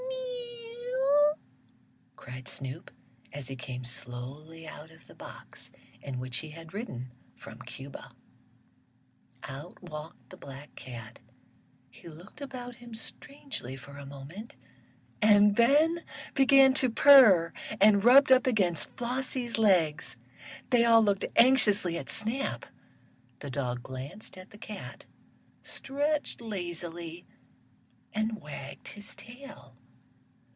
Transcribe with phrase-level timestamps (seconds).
[2.21, 2.91] "Meouw!" cried Snoop,
[3.33, 8.15] as he came slowly out of the box in which he had ridden from Cuba.
[9.43, 11.19] Out walked the black cat.
[11.91, 14.55] He looked about him strangely for a moment,
[15.21, 20.15] and then began to purr, and rubbed up against Flossie's legs.
[20.71, 22.65] They all looked anxiously at Snap.
[23.39, 25.05] The dog glanced at the cat,
[25.61, 27.25] stretched lazily
[28.13, 29.75] and wagged his tail.